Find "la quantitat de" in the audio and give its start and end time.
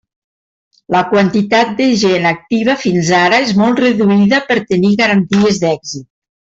0.95-1.91